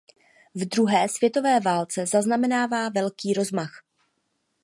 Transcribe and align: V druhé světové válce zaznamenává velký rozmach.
V 0.55 0.65
druhé 0.65 1.09
světové 1.09 1.59
válce 1.59 2.05
zaznamenává 2.05 2.89
velký 2.89 3.33
rozmach. 3.33 3.81